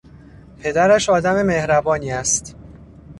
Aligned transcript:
پدرش 0.59 1.09
آدم 1.09 1.41
مهربانی 1.41 2.11
است. 2.11 2.55